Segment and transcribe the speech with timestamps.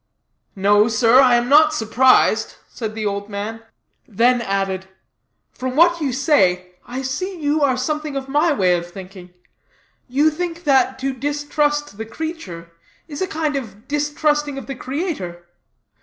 [0.55, 3.61] "No, sir, I am not surprised," said the old man;
[4.07, 4.87] then added:
[5.51, 9.29] "from what you say, I see you are something of my way of thinking
[10.09, 12.71] you think that to distrust the creature,
[13.07, 15.45] is a kind of distrusting of the Creator.